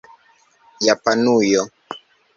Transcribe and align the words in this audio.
Japanujo 0.85 1.61